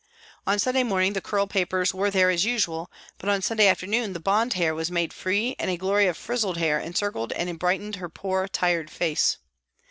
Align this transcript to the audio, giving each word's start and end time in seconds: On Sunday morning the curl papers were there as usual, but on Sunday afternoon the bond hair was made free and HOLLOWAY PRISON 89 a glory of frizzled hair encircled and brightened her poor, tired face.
On 0.47 0.57
Sunday 0.57 0.81
morning 0.81 1.13
the 1.13 1.21
curl 1.21 1.45
papers 1.45 1.93
were 1.93 2.09
there 2.09 2.31
as 2.31 2.43
usual, 2.43 2.91
but 3.19 3.29
on 3.29 3.43
Sunday 3.43 3.67
afternoon 3.67 4.13
the 4.13 4.19
bond 4.19 4.53
hair 4.53 4.73
was 4.73 4.89
made 4.89 5.13
free 5.13 5.55
and 5.59 5.69
HOLLOWAY 5.69 5.75
PRISON 5.75 5.75
89 5.75 5.75
a 5.75 5.81
glory 5.81 6.07
of 6.07 6.17
frizzled 6.17 6.57
hair 6.57 6.79
encircled 6.79 7.31
and 7.33 7.59
brightened 7.59 7.95
her 7.97 8.09
poor, 8.09 8.47
tired 8.47 8.89
face. 8.89 9.37